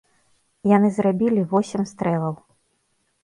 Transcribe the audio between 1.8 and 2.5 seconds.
стрэлаў.